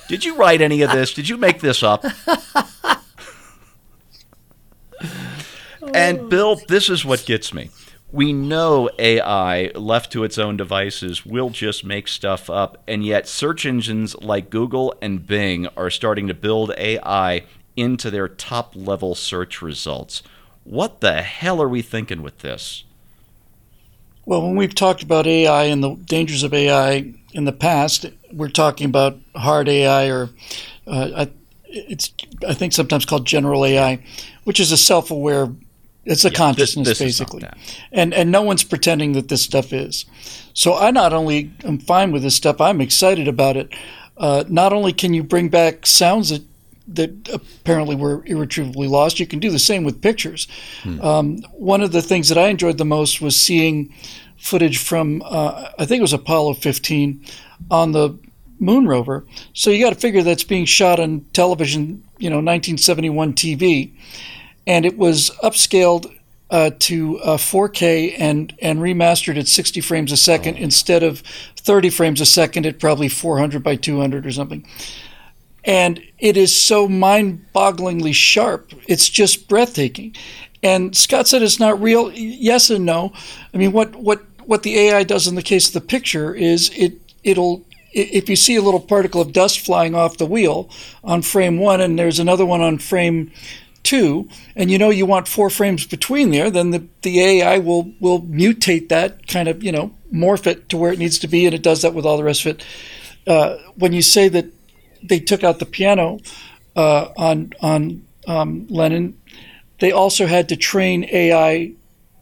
"Did 0.08 0.24
you 0.24 0.34
write 0.36 0.60
any 0.60 0.82
of 0.82 0.90
this? 0.90 1.14
Did 1.14 1.28
you 1.28 1.36
make 1.36 1.60
this 1.60 1.84
up?" 1.84 2.04
and 5.94 6.28
Bill, 6.28 6.60
this 6.66 6.90
is 6.90 7.04
what 7.04 7.24
gets 7.24 7.54
me 7.54 7.70
we 8.12 8.32
know 8.32 8.90
AI, 8.98 9.70
left 9.74 10.12
to 10.12 10.24
its 10.24 10.38
own 10.38 10.56
devices, 10.56 11.24
will 11.24 11.50
just 11.50 11.84
make 11.84 12.08
stuff 12.08 12.50
up, 12.50 12.82
and 12.88 13.04
yet 13.04 13.28
search 13.28 13.64
engines 13.64 14.16
like 14.16 14.50
Google 14.50 14.94
and 15.00 15.26
Bing 15.26 15.68
are 15.76 15.90
starting 15.90 16.26
to 16.28 16.34
build 16.34 16.72
AI 16.76 17.44
into 17.76 18.10
their 18.10 18.28
top 18.28 18.74
level 18.74 19.14
search 19.14 19.62
results. 19.62 20.22
What 20.64 21.00
the 21.00 21.22
hell 21.22 21.62
are 21.62 21.68
we 21.68 21.82
thinking 21.82 22.22
with 22.22 22.38
this? 22.38 22.84
Well, 24.26 24.42
when 24.42 24.56
we've 24.56 24.74
talked 24.74 25.02
about 25.02 25.26
AI 25.26 25.64
and 25.64 25.82
the 25.82 25.94
dangers 25.94 26.42
of 26.42 26.52
AI 26.52 27.12
in 27.32 27.44
the 27.44 27.52
past, 27.52 28.06
we're 28.32 28.48
talking 28.48 28.86
about 28.86 29.18
hard 29.34 29.68
AI 29.68 30.10
or 30.10 30.30
uh, 30.86 31.26
it's 31.64 32.12
I 32.46 32.54
think 32.54 32.72
sometimes 32.72 33.04
called 33.04 33.26
general 33.26 33.64
AI, 33.64 34.02
which 34.44 34.60
is 34.60 34.72
a 34.72 34.76
self-aware 34.76 35.50
it's 36.10 36.24
a 36.24 36.28
yeah, 36.28 36.34
consciousness, 36.34 36.88
this, 36.88 36.98
this 36.98 37.06
basically, 37.06 37.48
and 37.92 38.12
and 38.12 38.32
no 38.32 38.42
one's 38.42 38.64
pretending 38.64 39.12
that 39.12 39.28
this 39.28 39.42
stuff 39.42 39.72
is. 39.72 40.04
So 40.54 40.76
I 40.76 40.90
not 40.90 41.12
only 41.12 41.52
am 41.64 41.78
fine 41.78 42.10
with 42.10 42.22
this 42.22 42.34
stuff, 42.34 42.60
I'm 42.60 42.80
excited 42.80 43.28
about 43.28 43.56
it. 43.56 43.72
Uh, 44.16 44.42
not 44.48 44.72
only 44.72 44.92
can 44.92 45.14
you 45.14 45.22
bring 45.22 45.48
back 45.48 45.86
sounds 45.86 46.30
that 46.30 46.42
that 46.88 47.28
apparently 47.32 47.94
were 47.94 48.24
irretrievably 48.26 48.88
lost, 48.88 49.20
you 49.20 49.26
can 49.26 49.38
do 49.38 49.50
the 49.50 49.60
same 49.60 49.84
with 49.84 50.02
pictures. 50.02 50.48
Hmm. 50.82 51.00
Um, 51.00 51.36
one 51.52 51.80
of 51.80 51.92
the 51.92 52.02
things 52.02 52.28
that 52.28 52.36
I 52.36 52.48
enjoyed 52.48 52.78
the 52.78 52.84
most 52.84 53.20
was 53.20 53.36
seeing 53.36 53.94
footage 54.36 54.78
from 54.78 55.22
uh, 55.24 55.70
I 55.78 55.86
think 55.86 56.00
it 56.00 56.02
was 56.02 56.12
Apollo 56.12 56.54
15 56.54 57.24
on 57.70 57.92
the 57.92 58.18
moon 58.58 58.88
rover. 58.88 59.24
So 59.52 59.70
you 59.70 59.82
got 59.82 59.94
to 59.94 60.00
figure 60.00 60.24
that's 60.24 60.42
being 60.42 60.64
shot 60.64 60.98
on 60.98 61.24
television, 61.32 62.02
you 62.18 62.28
know, 62.28 62.38
1971 62.38 63.34
TV 63.34 63.92
and 64.66 64.86
it 64.86 64.96
was 64.96 65.30
upscaled 65.42 66.14
uh, 66.50 66.70
to 66.80 67.18
uh, 67.20 67.36
4K 67.36 68.14
and 68.18 68.54
and 68.60 68.80
remastered 68.80 69.38
at 69.38 69.46
60 69.46 69.80
frames 69.80 70.12
a 70.12 70.16
second 70.16 70.56
oh. 70.56 70.62
instead 70.62 71.02
of 71.02 71.22
30 71.56 71.90
frames 71.90 72.20
a 72.20 72.26
second 72.26 72.66
at 72.66 72.80
probably 72.80 73.08
400 73.08 73.62
by 73.62 73.76
200 73.76 74.26
or 74.26 74.32
something. 74.32 74.66
And 75.64 76.02
it 76.18 76.36
is 76.36 76.56
so 76.56 76.88
mind-bogglingly 76.88 78.14
sharp. 78.14 78.72
It's 78.88 79.08
just 79.10 79.46
breathtaking. 79.46 80.16
And 80.62 80.96
Scott 80.96 81.28
said 81.28 81.42
it's 81.42 81.60
not 81.60 81.80
real. 81.80 82.10
Yes 82.12 82.70
and 82.70 82.84
no. 82.84 83.12
I 83.54 83.58
mean, 83.58 83.72
what 83.72 83.94
what 83.94 84.22
what 84.44 84.62
the 84.62 84.78
AI 84.78 85.04
does 85.04 85.26
in 85.26 85.36
the 85.36 85.42
case 85.42 85.68
of 85.68 85.74
the 85.74 85.80
picture 85.80 86.34
is 86.34 86.70
it 86.76 86.94
it'll 87.22 87.64
if 87.92 88.28
you 88.28 88.36
see 88.36 88.56
a 88.56 88.62
little 88.62 88.80
particle 88.80 89.20
of 89.20 89.32
dust 89.32 89.60
flying 89.60 89.94
off 89.94 90.16
the 90.16 90.26
wheel 90.26 90.70
on 91.02 91.22
frame 91.22 91.58
one 91.58 91.80
and 91.80 91.98
there's 91.98 92.18
another 92.18 92.46
one 92.46 92.60
on 92.60 92.78
frame 92.78 93.32
two, 93.82 94.28
and 94.56 94.70
you 94.70 94.78
know 94.78 94.90
you 94.90 95.06
want 95.06 95.28
four 95.28 95.50
frames 95.50 95.86
between 95.86 96.30
there, 96.30 96.50
then 96.50 96.70
the, 96.70 96.86
the 97.02 97.20
AI 97.20 97.58
will 97.58 97.92
will 98.00 98.22
mutate 98.22 98.88
that 98.88 99.26
kind 99.26 99.48
of 99.48 99.62
you 99.62 99.72
know 99.72 99.92
morph 100.12 100.46
it 100.46 100.68
to 100.68 100.76
where 100.76 100.92
it 100.92 100.98
needs 100.98 101.18
to 101.18 101.28
be, 101.28 101.46
and 101.46 101.54
it 101.54 101.62
does 101.62 101.82
that 101.82 101.94
with 101.94 102.04
all 102.04 102.16
the 102.16 102.24
rest 102.24 102.44
of 102.46 102.56
it. 102.56 102.64
Uh, 103.26 103.56
when 103.76 103.92
you 103.92 104.02
say 104.02 104.28
that 104.28 104.46
they 105.02 105.18
took 105.18 105.44
out 105.44 105.58
the 105.58 105.66
piano 105.66 106.18
uh, 106.76 107.08
on 107.16 107.52
on 107.60 108.06
um, 108.26 108.66
Lennon, 108.68 109.18
they 109.78 109.92
also 109.92 110.26
had 110.26 110.48
to 110.48 110.56
train 110.56 111.04
AI 111.10 111.72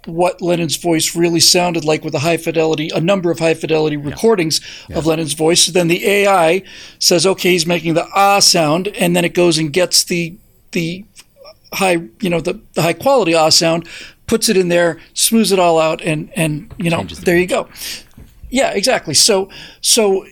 what 0.09 0.41
Lennon's 0.41 0.77
voice 0.77 1.15
really 1.15 1.41
sounded 1.41 1.85
like 1.85 2.03
with 2.03 2.15
a 2.15 2.21
high 2.21 2.37
fidelity, 2.37 2.91
a 2.95 3.01
number 3.01 3.31
of 3.31 3.39
high 3.39 3.55
fidelity 3.55 3.97
recordings 3.97 4.61
yeah. 4.61 4.95
Yeah. 4.95 4.99
of 4.99 5.07
Lennon's 5.07 5.35
voice. 5.35 5.65
So 5.65 5.73
Then 5.73 5.89
the 5.89 6.07
AI 6.07 6.63
says, 6.99 7.27
okay, 7.27 7.53
he's 7.53 7.67
making 7.67 7.95
the 7.95 8.09
ah 8.15 8.41
sound, 8.41 8.89
and 8.89 9.15
then 9.15 9.25
it 9.25 9.35
goes 9.35 9.59
and 9.59 9.73
gets 9.73 10.05
the 10.05 10.37
the 10.73 11.05
high, 11.75 11.99
you 12.21 12.31
know, 12.31 12.41
the, 12.41 12.61
the 12.75 12.83
high 12.83 12.93
quality 12.93 13.35
ah 13.35 13.49
sound, 13.49 13.89
puts 14.27 14.49
it 14.49 14.57
in 14.57 14.69
there, 14.69 15.01
smooths 15.15 15.53
it 15.53 15.59
all 15.59 15.79
out, 15.79 16.01
and 16.03 16.31
and 16.37 16.73
you 16.79 16.91
know, 16.91 17.03
the 17.03 17.15
there 17.17 17.37
you 17.37 17.47
go. 17.47 17.69
Yeah, 18.51 18.71
exactly. 18.71 19.15
So 19.15 19.51
so 19.81 20.25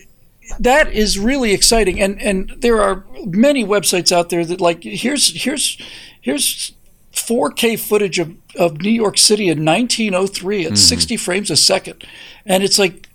that 0.59 0.91
is 0.93 1.19
really 1.19 1.51
exciting, 1.51 2.01
and 2.01 2.21
and 2.21 2.49
there 2.57 2.81
are 2.81 3.05
many 3.25 3.65
websites 3.65 4.11
out 4.11 4.29
there 4.29 4.45
that 4.45 4.61
like 4.61 4.83
here's 4.83 5.43
here's 5.43 5.77
here's 6.21 6.73
4K 7.13 7.79
footage 7.79 8.19
of, 8.19 8.35
of 8.55 8.79
New 8.81 8.91
York 8.91 9.17
City 9.17 9.49
in 9.49 9.65
1903 9.65 10.61
at 10.61 10.65
mm-hmm. 10.67 10.75
60 10.75 11.17
frames 11.17 11.49
a 11.49 11.57
second, 11.57 12.05
and 12.45 12.63
it's 12.63 12.77
like, 12.77 13.09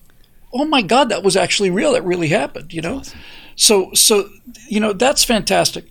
oh 0.53 0.65
my 0.65 0.83
God, 0.83 1.09
that 1.09 1.23
was 1.23 1.37
actually 1.37 1.71
real. 1.71 1.93
That 1.93 2.05
really 2.05 2.29
happened. 2.29 2.73
You 2.73 2.83
know, 2.83 2.99
awesome. 2.99 3.21
so 3.57 3.91
so 3.95 4.29
you 4.69 4.81
know 4.81 4.93
that's 4.93 5.25
fantastic, 5.25 5.87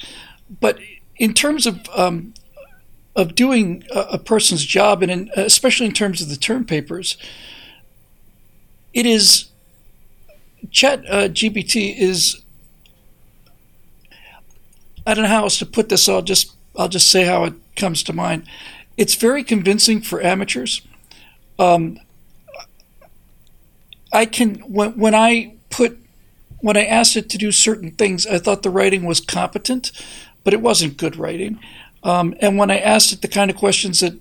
but 0.59 0.77
in 1.21 1.35
terms 1.35 1.67
of 1.67 1.87
um, 1.95 2.33
of 3.15 3.35
doing 3.35 3.83
a, 3.93 3.99
a, 4.13 4.17
person's 4.17 4.65
job, 4.65 5.03
and 5.03 5.11
in, 5.11 5.31
especially 5.35 5.85
in 5.85 5.91
terms 5.91 6.19
of 6.19 6.29
the 6.29 6.35
term 6.35 6.65
papers, 6.65 7.15
it 8.91 9.05
is 9.05 9.49
Chat 10.71 11.05
uh, 11.07 11.27
GPT 11.27 11.95
is 11.95 12.41
I 15.05 15.13
don't 15.13 15.23
know 15.23 15.29
how 15.29 15.43
else 15.43 15.59
to 15.59 15.65
put 15.65 15.89
this. 15.89 16.09
I'll 16.09 16.23
just 16.23 16.55
I'll 16.75 16.89
just 16.89 17.11
say 17.11 17.25
how 17.25 17.43
it 17.43 17.53
comes 17.75 18.01
to 18.03 18.13
mind. 18.13 18.47
It's 18.97 19.13
very 19.13 19.43
convincing 19.43 20.01
for 20.01 20.23
amateurs. 20.23 20.81
Um, 21.59 21.99
I 24.11 24.25
can 24.25 24.55
when 24.61 24.97
when 24.97 25.13
I 25.13 25.53
put 25.69 25.99
when 26.61 26.77
I 26.77 26.85
asked 26.85 27.15
it 27.15 27.29
to 27.29 27.37
do 27.37 27.51
certain 27.51 27.91
things, 27.91 28.25
I 28.25 28.39
thought 28.39 28.63
the 28.63 28.71
writing 28.71 29.03
was 29.03 29.19
competent, 29.19 29.91
but 30.43 30.53
it 30.53 30.61
wasn't 30.61 30.97
good 30.97 31.15
writing. 31.15 31.59
Um, 32.03 32.35
and 32.39 32.57
when 32.57 32.71
I 32.71 32.79
asked 32.79 33.13
it 33.13 33.21
the 33.21 33.27
kind 33.27 33.51
of 33.51 33.57
questions 33.57 33.99
that 33.99 34.19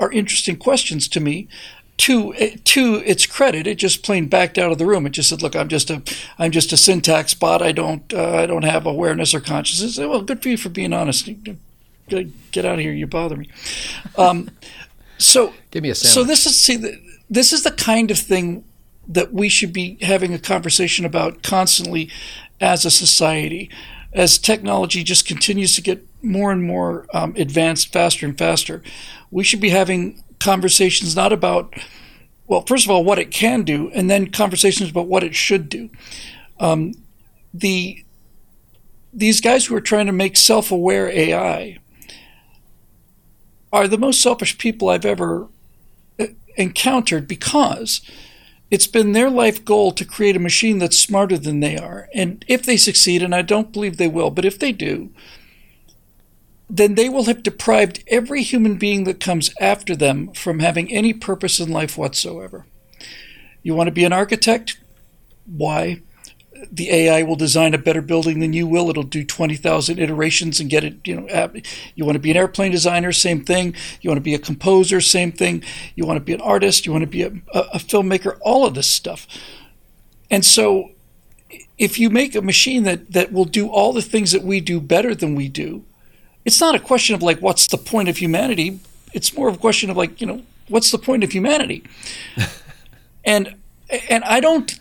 are 0.00 0.10
interesting 0.12 0.56
questions 0.56 1.08
to 1.08 1.20
me, 1.20 1.48
to 1.96 2.32
to 2.64 3.02
its 3.06 3.26
credit, 3.26 3.66
it 3.66 3.76
just 3.76 4.02
plain 4.02 4.26
backed 4.26 4.58
out 4.58 4.72
of 4.72 4.78
the 4.78 4.86
room. 4.86 5.06
It 5.06 5.10
just 5.10 5.28
said, 5.28 5.42
"Look, 5.42 5.54
I'm 5.54 5.68
just 5.68 5.90
a 5.90 6.02
I'm 6.38 6.50
just 6.50 6.72
a 6.72 6.76
syntax 6.76 7.34
bot. 7.34 7.62
I 7.62 7.72
don't 7.72 8.12
uh, 8.12 8.34
I 8.36 8.46
don't 8.46 8.64
have 8.64 8.86
awareness 8.86 9.32
or 9.34 9.40
consciousness." 9.40 9.98
Well, 9.98 10.22
good 10.22 10.42
for 10.42 10.48
you 10.48 10.56
for 10.56 10.70
being 10.70 10.92
honest. 10.92 11.28
Get 12.08 12.64
out 12.64 12.74
of 12.74 12.80
here! 12.80 12.92
You 12.92 13.06
bother 13.06 13.36
me. 13.36 13.48
Um, 14.18 14.50
so 15.18 15.52
give 15.70 15.82
me 15.82 15.90
a 15.90 15.94
sandwich. 15.94 16.14
So 16.14 16.24
this 16.24 16.46
is 16.46 16.58
see 16.58 17.00
this 17.30 17.52
is 17.52 17.62
the 17.62 17.70
kind 17.70 18.10
of 18.10 18.18
thing 18.18 18.64
that 19.06 19.32
we 19.32 19.48
should 19.48 19.72
be 19.72 19.98
having 20.00 20.34
a 20.34 20.38
conversation 20.38 21.04
about 21.04 21.42
constantly 21.42 22.10
as 22.60 22.84
a 22.84 22.90
society, 22.90 23.70
as 24.14 24.38
technology 24.38 25.02
just 25.02 25.26
continues 25.26 25.74
to 25.74 25.82
get 25.82 26.06
more 26.22 26.52
and 26.52 26.62
more 26.62 27.06
um, 27.12 27.34
advanced, 27.36 27.92
faster 27.92 28.24
and 28.24 28.38
faster. 28.38 28.82
We 29.30 29.44
should 29.44 29.60
be 29.60 29.70
having 29.70 30.22
conversations 30.38 31.16
not 31.16 31.32
about, 31.32 31.74
well, 32.46 32.62
first 32.62 32.84
of 32.84 32.90
all, 32.90 33.04
what 33.04 33.18
it 33.18 33.30
can 33.30 33.64
do, 33.64 33.90
and 33.90 34.08
then 34.08 34.30
conversations 34.30 34.90
about 34.90 35.08
what 35.08 35.24
it 35.24 35.34
should 35.34 35.68
do. 35.68 35.90
Um, 36.60 36.94
the 37.52 38.04
these 39.12 39.40
guys 39.40 39.66
who 39.66 39.76
are 39.76 39.80
trying 39.80 40.06
to 40.06 40.12
make 40.12 40.36
self-aware 40.36 41.08
AI 41.08 41.78
are 43.72 43.86
the 43.86 43.98
most 43.98 44.20
selfish 44.20 44.58
people 44.58 44.88
I've 44.88 45.04
ever 45.04 45.46
uh, 46.18 46.26
encountered 46.56 47.28
because 47.28 48.00
it's 48.74 48.88
been 48.88 49.12
their 49.12 49.30
life 49.30 49.64
goal 49.64 49.92
to 49.92 50.04
create 50.04 50.34
a 50.34 50.40
machine 50.40 50.80
that's 50.80 50.98
smarter 50.98 51.38
than 51.38 51.60
they 51.60 51.76
are. 51.76 52.08
And 52.12 52.44
if 52.48 52.64
they 52.64 52.76
succeed, 52.76 53.22
and 53.22 53.32
I 53.32 53.40
don't 53.40 53.72
believe 53.72 53.98
they 53.98 54.08
will, 54.08 54.32
but 54.32 54.44
if 54.44 54.58
they 54.58 54.72
do, 54.72 55.10
then 56.68 56.96
they 56.96 57.08
will 57.08 57.26
have 57.26 57.44
deprived 57.44 58.02
every 58.08 58.42
human 58.42 58.74
being 58.74 59.04
that 59.04 59.20
comes 59.20 59.54
after 59.60 59.94
them 59.94 60.32
from 60.32 60.58
having 60.58 60.92
any 60.92 61.12
purpose 61.12 61.60
in 61.60 61.70
life 61.70 61.96
whatsoever. 61.96 62.66
You 63.62 63.76
want 63.76 63.86
to 63.86 63.92
be 63.92 64.02
an 64.02 64.12
architect? 64.12 64.76
Why? 65.46 66.02
The 66.70 66.90
AI 66.90 67.22
will 67.22 67.36
design 67.36 67.74
a 67.74 67.78
better 67.78 68.02
building 68.02 68.40
than 68.40 68.52
you 68.52 68.66
will. 68.66 68.90
It'll 68.90 69.02
do 69.02 69.24
20,000 69.24 69.98
iterations 69.98 70.60
and 70.60 70.70
get 70.70 70.84
it, 70.84 71.06
you 71.06 71.20
know, 71.20 71.52
you 71.94 72.04
want 72.04 72.16
to 72.16 72.20
be 72.20 72.30
an 72.30 72.36
airplane 72.36 72.72
designer, 72.72 73.12
same 73.12 73.44
thing. 73.44 73.74
You 74.00 74.10
want 74.10 74.18
to 74.18 74.24
be 74.24 74.34
a 74.34 74.38
composer, 74.38 75.00
same 75.00 75.32
thing. 75.32 75.62
You 75.94 76.06
want 76.06 76.16
to 76.16 76.24
be 76.24 76.32
an 76.32 76.40
artist, 76.40 76.86
you 76.86 76.92
want 76.92 77.02
to 77.02 77.08
be 77.08 77.22
a, 77.22 77.32
a, 77.52 77.58
a 77.74 77.78
filmmaker, 77.78 78.38
all 78.40 78.66
of 78.66 78.74
this 78.74 78.90
stuff. 78.90 79.26
And 80.30 80.44
so 80.44 80.90
if 81.78 81.98
you 81.98 82.10
make 82.10 82.34
a 82.34 82.42
machine 82.42 82.84
that, 82.84 83.12
that 83.12 83.32
will 83.32 83.44
do 83.44 83.68
all 83.68 83.92
the 83.92 84.02
things 84.02 84.32
that 84.32 84.42
we 84.42 84.60
do 84.60 84.80
better 84.80 85.14
than 85.14 85.34
we 85.34 85.48
do, 85.48 85.84
it's 86.44 86.60
not 86.60 86.74
a 86.74 86.80
question 86.80 87.14
of 87.14 87.22
like 87.22 87.40
what's 87.40 87.66
the 87.66 87.78
point 87.78 88.08
of 88.08 88.18
humanity 88.18 88.80
it's 89.12 89.34
more 89.34 89.48
of 89.48 89.54
a 89.54 89.58
question 89.58 89.88
of 89.88 89.96
like 89.96 90.20
you 90.20 90.26
know 90.26 90.42
what's 90.68 90.90
the 90.90 90.98
point 90.98 91.24
of 91.24 91.32
humanity 91.32 91.82
and 93.24 93.54
and 94.10 94.24
i 94.24 94.40
don't 94.40 94.80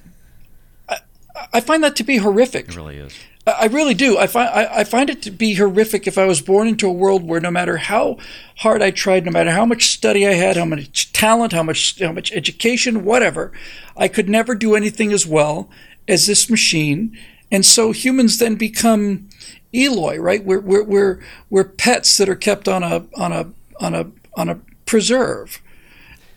I, 1.51 1.59
find 1.59 1.83
that 1.83 1.95
to 1.97 2.03
be 2.03 2.17
horrific 2.17 2.69
it 2.69 2.75
really 2.75 2.97
is 2.97 3.17
I 3.45 3.65
really 3.65 3.93
do. 3.93 4.17
I 4.17 4.27
find 4.27 4.49
I, 4.49 4.79
I, 4.79 4.83
find 4.85 5.09
it 5.09 5.21
to 5.23 5.31
be 5.31 5.55
horrific 5.55 6.07
if 6.07 6.17
I 6.17 6.23
was 6.23 6.41
born 6.41 6.65
into 6.65 6.87
a 6.87 6.93
world 6.93 7.23
where 7.27 7.41
no 7.41 7.51
matter 7.51 7.75
how 7.75 8.17
hard 8.59 8.81
I 8.81 8.89
tried, 8.89 9.25
no 9.25 9.31
matter 9.31 9.51
how 9.51 9.65
much 9.65 9.87
study 9.87 10.25
I 10.25 10.31
had, 10.33 10.55
how 10.55 10.63
much 10.63 11.11
talent, 11.11 11.51
how 11.51 11.61
much 11.61 11.99
how 11.99 12.13
much 12.13 12.31
education, 12.31 13.03
whatever, 13.03 13.51
I 13.97 14.07
could 14.07 14.29
never 14.29 14.55
do 14.55 14.75
anything 14.75 15.11
as 15.11 15.27
well 15.27 15.69
as 16.07 16.25
this 16.25 16.49
machine. 16.49 17.17
And 17.51 17.65
so 17.65 17.91
humans 17.91 18.37
then 18.37 18.55
become 18.55 19.27
Eloi, 19.73 20.17
right? 20.17 20.43
We're, 20.43 20.59
we're, 20.59 20.83
we're, 20.83 21.19
we're 21.49 21.63
pets 21.63 22.17
that 22.17 22.29
are 22.29 22.35
kept 22.35 22.67
on 22.67 22.83
a, 22.83 23.05
on 23.15 23.31
a, 23.31 23.51
on 23.79 23.93
a, 23.93 24.11
on 24.35 24.49
a 24.49 24.59
preserve. 24.85 25.61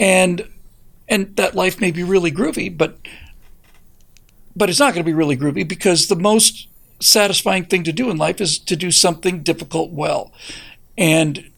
And, 0.00 0.48
and 1.08 1.34
that 1.36 1.54
life 1.54 1.80
may 1.80 1.90
be 1.90 2.02
really 2.02 2.32
groovy, 2.32 2.76
but, 2.76 2.98
but 4.56 4.70
it's 4.70 4.80
not 4.80 4.94
going 4.94 5.04
to 5.04 5.08
be 5.08 5.14
really 5.14 5.36
groovy 5.36 5.68
because 5.68 6.08
the 6.08 6.16
most 6.16 6.66
satisfying 6.98 7.66
thing 7.66 7.84
to 7.84 7.92
do 7.92 8.10
in 8.10 8.16
life 8.16 8.40
is 8.40 8.58
to 8.58 8.74
do 8.74 8.90
something 8.90 9.42
difficult 9.42 9.92
well. 9.92 10.32
And, 10.96 11.50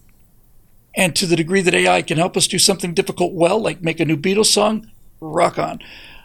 and 0.96 1.14
to 1.14 1.26
the 1.26 1.36
degree 1.36 1.60
that 1.62 1.74
AI 1.74 2.02
can 2.02 2.18
help 2.18 2.36
us 2.36 2.48
do 2.48 2.58
something 2.58 2.92
difficult 2.92 3.32
well, 3.32 3.60
like 3.60 3.80
make 3.80 4.00
a 4.00 4.04
new 4.04 4.16
Beatles 4.16 4.46
song, 4.46 4.90
rock 5.20 5.58
on. 5.58 5.80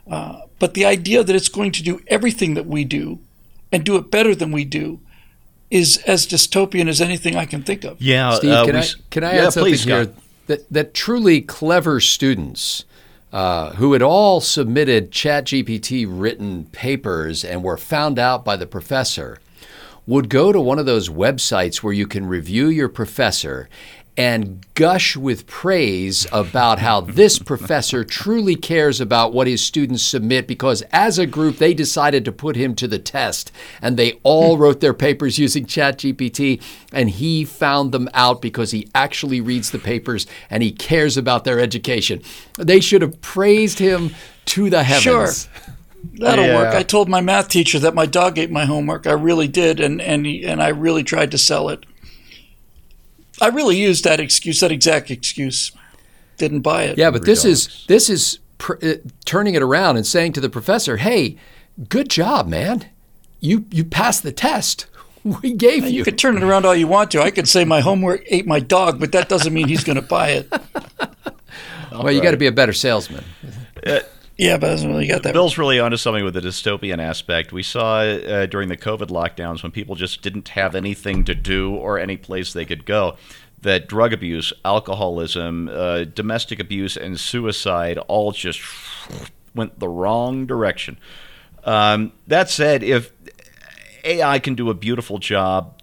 Uh, 0.09 0.41
but 0.57 0.73
the 0.73 0.83
idea 0.83 1.23
that 1.23 1.35
it's 1.35 1.49
going 1.49 1.71
to 1.73 1.83
do 1.83 2.01
everything 2.07 2.55
that 2.55 2.65
we 2.65 2.83
do 2.83 3.19
and 3.71 3.83
do 3.83 3.95
it 3.95 4.09
better 4.09 4.33
than 4.33 4.51
we 4.51 4.65
do 4.65 4.99
is 5.69 5.97
as 6.05 6.27
dystopian 6.27 6.87
as 6.87 7.01
anything 7.01 7.35
I 7.35 7.45
can 7.45 7.63
think 7.63 7.83
of. 7.83 8.01
Yeah, 8.01 8.35
Steve, 8.35 8.51
uh, 8.51 8.65
can, 8.65 8.75
I, 8.75 8.85
can 9.11 9.23
I 9.23 9.35
yeah, 9.35 9.45
add 9.45 9.53
something 9.53 9.71
please, 9.71 9.83
here? 9.83 10.13
That, 10.47 10.69
that 10.71 10.93
truly 10.93 11.41
clever 11.41 11.99
students 11.99 12.83
uh, 13.33 13.71
who 13.73 13.93
had 13.93 14.03
all 14.03 14.39
submitted 14.39 15.11
ChatGPT 15.11 16.05
written 16.07 16.65
papers 16.65 17.43
and 17.43 17.63
were 17.63 17.77
found 17.77 18.19
out 18.19 18.45
by 18.45 18.55
the 18.55 18.67
professor 18.67 19.39
would 20.05 20.29
go 20.29 20.51
to 20.51 20.61
one 20.61 20.77
of 20.77 20.85
those 20.85 21.09
websites 21.09 21.77
where 21.77 21.93
you 21.93 22.05
can 22.05 22.27
review 22.27 22.67
your 22.67 22.89
professor 22.89 23.67
and 24.15 24.65
gush 24.75 25.17
with 25.17 25.47
praise 25.47 26.27
about 26.31 26.79
how 26.79 27.01
this 27.01 27.39
professor 27.39 28.03
truly 28.03 28.55
cares 28.55 29.01
about 29.01 29.33
what 29.33 29.47
his 29.47 29.63
students 29.63 30.03
submit 30.03 30.47
because 30.47 30.83
as 30.91 31.17
a 31.17 31.25
group 31.25 31.57
they 31.57 31.73
decided 31.73 32.23
to 32.23 32.31
put 32.31 32.55
him 32.55 32.75
to 32.75 32.87
the 32.87 32.99
test 32.99 33.51
and 33.81 33.97
they 33.97 34.13
all 34.23 34.57
wrote 34.63 34.79
their 34.81 34.93
papers 34.93 35.39
using 35.39 35.65
ChatGPT 35.65 36.61
and 36.91 37.09
he 37.09 37.43
found 37.43 37.91
them 37.91 38.07
out 38.13 38.41
because 38.41 38.71
he 38.71 38.87
actually 38.93 39.41
reads 39.41 39.71
the 39.71 39.79
papers 39.79 40.27
and 40.49 40.61
he 40.61 40.71
cares 40.71 41.17
about 41.17 41.43
their 41.43 41.59
education. 41.59 42.21
They 42.57 42.79
should 42.79 43.01
have 43.01 43.19
praised 43.21 43.79
him 43.79 44.11
to 44.45 44.69
the 44.69 44.83
heavens. 44.83 45.47
Sure. 45.47 45.63
That'll 46.15 46.45
yeah. 46.45 46.55
work. 46.55 46.75
I 46.75 46.83
told 46.83 47.09
my 47.09 47.21
math 47.21 47.47
teacher 47.47 47.79
that 47.79 47.95
my 47.95 48.05
dog 48.05 48.37
ate 48.37 48.51
my 48.51 48.65
homework. 48.65 49.07
I 49.07 49.13
really 49.13 49.47
did, 49.47 49.79
and 49.79 50.01
and 50.01 50.25
he, 50.25 50.45
and 50.45 50.61
I 50.61 50.67
really 50.67 51.03
tried 51.03 51.31
to 51.31 51.37
sell 51.37 51.69
it. 51.69 51.85
I 53.41 53.47
really 53.47 53.77
used 53.77 54.03
that 54.03 54.19
excuse, 54.19 54.59
that 54.59 54.71
exact 54.71 55.11
excuse. 55.11 55.71
Didn't 56.37 56.61
buy 56.61 56.83
it. 56.83 56.97
Yeah, 56.97 57.11
but 57.11 57.25
this 57.25 57.45
is 57.45 57.85
this 57.87 58.09
is 58.09 58.39
pr- 58.57 58.77
uh, 58.81 58.95
turning 59.25 59.55
it 59.55 59.61
around 59.61 59.97
and 59.97 60.05
saying 60.05 60.33
to 60.33 60.41
the 60.41 60.49
professor, 60.49 60.97
"Hey, 60.97 61.37
good 61.89 62.09
job, 62.09 62.47
man. 62.47 62.85
You 63.39 63.65
you 63.71 63.83
passed 63.83 64.23
the 64.23 64.31
test. 64.31 64.87
We 65.23 65.53
gave 65.53 65.85
you." 65.85 65.91
You 65.91 66.03
could 66.03 66.17
turn 66.17 66.35
it 66.35 66.43
around 66.43 66.65
all 66.65 66.75
you 66.75 66.87
want 66.87 67.11
to. 67.11 67.21
I 67.21 67.31
could 67.31 67.47
say 67.47 67.63
my 67.63 67.79
homework 67.79 68.25
ate 68.27 68.45
my 68.45 68.59
dog, 68.59 68.99
but 68.99 69.13
that 69.13 69.29
doesn't 69.29 69.53
mean 69.53 69.69
he's 69.69 69.85
going 69.85 69.95
to 69.95 70.01
buy 70.01 70.31
it. 70.31 70.51
well, 71.91 72.03
right. 72.03 72.13
you 72.13 72.21
got 72.21 72.31
to 72.31 72.37
be 72.37 72.47
a 72.47 72.51
better 72.51 72.73
salesman. 72.73 73.23
Uh, 73.85 74.01
yeah, 74.37 74.57
but 74.57 74.67
doesn't 74.67 74.89
really 74.89 75.07
got 75.07 75.23
that. 75.23 75.33
Bill's 75.33 75.57
really 75.57 75.79
onto 75.79 75.97
something 75.97 76.23
with 76.23 76.33
the 76.33 76.41
dystopian 76.41 76.99
aspect. 76.99 77.51
We 77.51 77.63
saw 77.63 77.99
uh, 78.01 78.45
during 78.47 78.69
the 78.69 78.77
COVID 78.77 79.07
lockdowns 79.07 79.63
when 79.63 79.71
people 79.71 79.95
just 79.95 80.21
didn't 80.21 80.49
have 80.49 80.75
anything 80.75 81.23
to 81.25 81.35
do 81.35 81.75
or 81.75 81.99
any 81.99 82.17
place 82.17 82.53
they 82.53 82.65
could 82.65 82.85
go 82.85 83.17
that 83.63 83.87
drug 83.87 84.13
abuse, 84.13 84.53
alcoholism, 84.63 85.69
uh, 85.69 86.03
domestic 86.03 86.59
abuse, 86.59 86.95
and 86.95 87.19
suicide 87.19 87.97
all 88.07 88.31
just 88.31 88.61
went 89.55 89.79
the 89.79 89.89
wrong 89.89 90.45
direction. 90.45 90.97
Um, 91.63 92.11
that 92.27 92.49
said, 92.49 92.83
if 92.83 93.11
AI 94.03 94.39
can 94.39 94.55
do 94.55 94.69
a 94.69 94.73
beautiful 94.73 95.17
job 95.17 95.81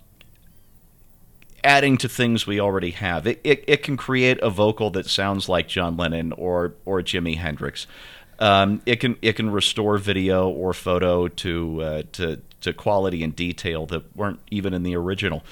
adding 1.65 1.97
to 1.99 2.09
things 2.09 2.47
we 2.47 2.61
already 2.61 2.91
have, 2.93 3.27
it, 3.27 3.41
it, 3.45 3.65
it 3.67 3.83
can 3.83 3.97
create 3.97 4.39
a 4.41 4.51
vocal 4.51 4.91
that 4.91 5.07
sounds 5.07 5.49
like 5.49 5.67
John 5.67 5.97
Lennon 5.97 6.33
or, 6.33 6.75
or 6.85 7.01
Jimi 7.01 7.37
Hendrix. 7.37 7.87
Um, 8.41 8.81
it 8.87 8.97
can 8.97 9.17
it 9.21 9.35
can 9.35 9.51
restore 9.51 9.99
video 9.99 10.49
or 10.49 10.73
photo 10.73 11.29
to 11.29 11.83
uh, 11.83 12.03
to 12.13 12.41
to 12.63 12.73
quality 12.73 13.23
and 13.23 13.35
detail 13.35 13.87
that 13.87 14.17
weren't 14.17 14.41
even 14.51 14.75
in 14.75 14.83
the 14.83 14.97
original. 14.97 15.45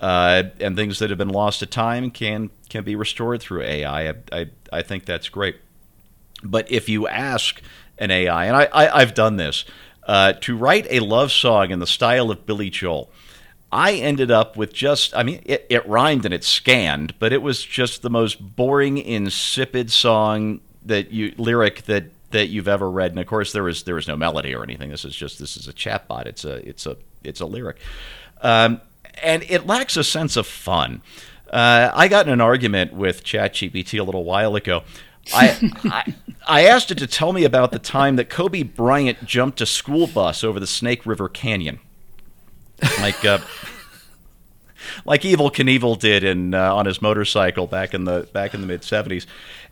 Uh, 0.00 0.44
and 0.60 0.76
things 0.76 1.00
that 1.00 1.10
have 1.10 1.18
been 1.18 1.28
lost 1.28 1.58
to 1.58 1.66
time 1.66 2.10
can 2.10 2.50
can 2.68 2.84
be 2.84 2.94
restored 2.94 3.40
through 3.40 3.62
AI. 3.62 4.10
I, 4.10 4.14
I, 4.32 4.46
I 4.72 4.82
think 4.82 5.04
that's 5.04 5.28
great. 5.28 5.56
But 6.44 6.70
if 6.70 6.88
you 6.88 7.08
ask 7.08 7.60
an 7.98 8.12
AI, 8.12 8.44
and 8.44 8.56
I, 8.56 8.68
I 8.72 9.00
have 9.00 9.14
done 9.14 9.36
this, 9.36 9.64
uh, 10.06 10.34
to 10.34 10.56
write 10.56 10.86
a 10.88 11.00
love 11.00 11.32
song 11.32 11.70
in 11.70 11.80
the 11.80 11.86
style 11.86 12.30
of 12.30 12.46
Billy 12.46 12.70
Joel, 12.70 13.10
I 13.72 13.94
ended 13.94 14.30
up 14.30 14.56
with 14.56 14.72
just 14.72 15.16
I 15.16 15.24
mean 15.24 15.42
it, 15.44 15.66
it 15.68 15.86
rhymed 15.88 16.24
and 16.24 16.32
it 16.32 16.44
scanned, 16.44 17.18
but 17.18 17.32
it 17.32 17.42
was 17.42 17.64
just 17.64 18.02
the 18.02 18.10
most 18.10 18.54
boring, 18.56 18.98
insipid 18.98 19.90
song 19.90 20.60
that 20.84 21.10
you 21.10 21.34
lyric 21.36 21.82
that 21.82 22.04
that 22.30 22.48
you've 22.48 22.68
ever 22.68 22.90
read. 22.90 23.12
And 23.12 23.20
of 23.20 23.26
course, 23.26 23.52
there 23.52 23.68
is 23.68 23.82
there 23.84 23.98
is 23.98 24.08
no 24.08 24.16
melody 24.16 24.54
or 24.54 24.62
anything. 24.62 24.90
This 24.90 25.04
is 25.04 25.14
just 25.14 25.38
this 25.38 25.56
is 25.56 25.68
a 25.68 25.72
chatbot. 25.72 26.26
It's 26.26 26.44
a 26.44 26.66
it's 26.68 26.86
a 26.86 26.96
it's 27.24 27.40
a 27.40 27.46
lyric. 27.46 27.78
Um, 28.42 28.80
and 29.22 29.42
it 29.44 29.66
lacks 29.66 29.96
a 29.96 30.04
sense 30.04 30.36
of 30.36 30.46
fun. 30.46 31.02
Uh, 31.50 31.90
I 31.94 32.08
got 32.08 32.26
in 32.26 32.32
an 32.32 32.40
argument 32.40 32.92
with 32.92 33.24
ChatGPT 33.24 33.98
a 33.98 34.02
little 34.02 34.24
while 34.24 34.54
ago. 34.54 34.82
I, 35.32 35.72
I, 35.84 36.14
I 36.46 36.66
asked 36.66 36.90
it 36.90 36.98
to 36.98 37.06
tell 37.06 37.32
me 37.32 37.44
about 37.44 37.70
the 37.72 37.78
time 37.78 38.16
that 38.16 38.28
Kobe 38.28 38.62
Bryant 38.62 39.24
jumped 39.24 39.60
a 39.60 39.66
school 39.66 40.06
bus 40.06 40.44
over 40.44 40.60
the 40.60 40.66
Snake 40.66 41.06
River 41.06 41.28
Canyon, 41.28 41.80
like 43.00 43.24
uh, 43.24 43.38
like 45.04 45.22
Evel 45.22 45.52
Knievel 45.52 45.98
did 45.98 46.24
in 46.24 46.54
uh, 46.54 46.74
on 46.74 46.86
his 46.86 47.00
motorcycle 47.02 47.66
back 47.66 47.94
in 47.94 48.04
the 48.04 48.28
back 48.32 48.54
in 48.54 48.60
the 48.60 48.66
mid 48.66 48.82
'70s. 48.82 49.26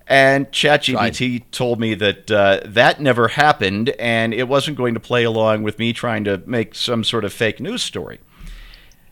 And 0.08 0.46
ChatGPT 0.52 1.40
right. 1.40 1.52
told 1.52 1.80
me 1.80 1.94
that 1.94 2.30
uh, 2.30 2.60
that 2.64 3.00
never 3.00 3.28
happened, 3.28 3.88
and 3.98 4.32
it 4.32 4.46
wasn't 4.46 4.76
going 4.76 4.94
to 4.94 5.00
play 5.00 5.24
along 5.24 5.64
with 5.64 5.80
me 5.80 5.92
trying 5.92 6.22
to 6.24 6.40
make 6.46 6.76
some 6.76 7.02
sort 7.02 7.24
of 7.24 7.32
fake 7.32 7.58
news 7.58 7.82
story. 7.82 8.20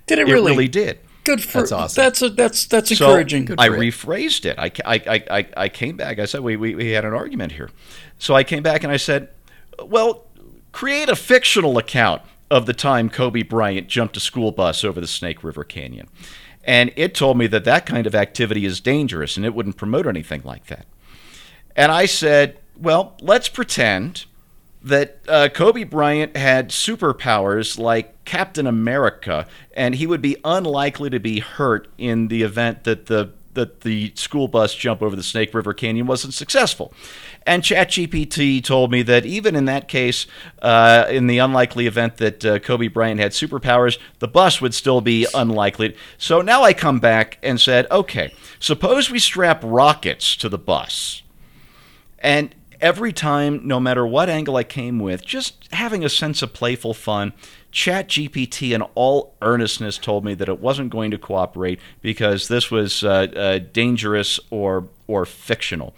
Did 0.07 0.21
it 0.21 0.27
really? 0.27 0.53
It 0.53 0.55
really 0.55 0.69
did. 0.69 1.01
Good 1.25 1.43
for 1.43 1.61
that's 1.61 1.73
awesome. 1.73 2.03
That's 2.03 2.23
a, 2.23 2.29
that's 2.29 2.67
that's 2.67 2.91
encouraging. 2.91 3.49
So 3.49 3.55
I 3.59 3.71
rephrased 3.71 4.45
it. 4.45 4.59
I, 4.59 4.71
I, 4.85 5.25
I, 5.31 5.47
I 5.57 5.69
came 5.71 5.97
back. 5.97 6.19
I 6.19 6.27
said 6.27 6.43
we, 6.43 6.57
we 6.57 6.75
we 6.75 6.91
had 6.91 7.05
an 7.05 7.15
argument 7.15 7.53
here, 7.53 7.71
so 8.19 8.35
I 8.35 8.45
came 8.45 8.63
back 8.63 8.85
and 8.85 8.93
I 8.93 8.99
said, 8.99 9.31
well, 9.83 10.27
create 10.71 11.09
a 11.09 11.17
fictional 11.17 11.79
account 11.79 12.21
of 12.55 12.67
the 12.67 12.73
time 12.73 13.11
Kobe 13.11 13.43
Bryant 13.43 13.89
jumped 13.89 14.17
a 14.17 14.21
school 14.21 14.53
bus 14.53 14.85
over 14.85 15.01
the 15.01 15.09
Snake 15.09 15.43
River 15.43 15.65
Canyon. 15.65 16.09
And 16.63 16.93
it 16.95 17.13
told 17.13 17.37
me 17.37 17.49
that 17.49 17.65
that 17.65 17.85
kind 17.85 18.07
of 18.07 18.15
activity 18.15 18.65
is 18.65 18.81
dangerous 18.81 19.37
and 19.37 19.45
it 19.45 19.57
wouldn't 19.57 19.77
promote 19.77 20.07
anything 20.07 20.41
like 20.45 20.67
that. 20.67 20.87
And 21.75 21.91
I 21.91 22.07
said, 22.07 22.57
well, 22.81 23.17
let's 23.21 23.49
pretend 23.49 24.27
that 24.85 25.19
uh, 25.29 25.49
Kobe 25.53 25.83
Bryant 25.83 26.37
had 26.37 26.69
superpowers 26.69 27.77
like 27.77 28.25
Captain 28.25 28.69
America, 28.69 29.49
and 29.77 29.97
he 29.97 30.07
would 30.07 30.23
be 30.23 30.37
unlikely 30.45 31.11
to 31.11 31.19
be 31.19 31.41
hurt 31.41 31.89
in 31.99 32.29
the 32.29 32.43
event 32.43 32.85
that 32.85 33.07
the 33.07 33.33
that 33.55 33.81
the 33.81 34.13
school 34.15 34.49
bus 34.49 34.75
jump 34.75 35.03
over 35.03 35.17
the 35.17 35.23
Snake 35.23 35.55
River 35.55 35.73
Canyon 35.73 36.07
wasn't 36.07 36.35
successful. 36.35 36.93
And 37.47 37.63
ChatGPT 37.63 38.63
told 38.63 38.91
me 38.91 39.03
that 39.03 39.27
even 39.27 39.55
in 39.57 39.65
that 39.67 39.89
case, 39.89 40.27
uh, 40.63 41.07
in 41.09 41.27
the 41.27 41.39
unlikely 41.39 41.87
event 41.87 42.17
that 42.19 42.45
uh, 42.45 42.59
Kobe 42.59 42.89
Bryant 42.89 43.21
had 43.21 43.33
superpowers, 43.33 43.99
the 44.19 44.29
bus 44.29 44.61
would 44.61 44.75
still 44.75 45.01
be 45.01 45.27
unlikely. 45.35 45.97
So 46.19 46.41
now 46.41 46.63
I 46.63 46.73
come 46.73 47.01
back 47.01 47.39
and 47.43 47.61
said, 47.61 47.87
okay, 47.91 48.33
suppose 48.59 49.11
we 49.11 49.19
strap 49.19 49.61
rockets 49.63 50.37
to 50.37 50.49
the 50.49 50.59
bus. 50.59 51.23
And 52.19 52.55
every 52.81 53.13
time, 53.13 53.61
no 53.67 53.81
matter 53.81 54.07
what 54.07 54.29
angle 54.29 54.57
I 54.57 54.65
came 54.65 54.99
with, 54.99 55.25
just 55.25 55.73
having 55.73 56.05
a 56.05 56.09
sense 56.09 56.43
of 56.43 56.53
playful 56.53 56.95
fun, 56.95 57.33
ChatGPT, 57.73 58.73
in 58.75 58.83
all 58.95 59.35
earnestness, 59.43 59.99
told 59.99 60.25
me 60.25 60.35
that 60.35 60.49
it 60.49 60.61
wasn't 60.61 60.91
going 60.91 61.11
to 61.11 61.19
cooperate 61.19 61.81
because 62.03 62.49
this 62.49 62.71
was 62.71 63.03
uh, 63.03 63.27
uh, 63.37 63.59
dangerous 63.73 64.39
or 64.51 64.89
or 65.07 65.27
fictional. 65.27 65.95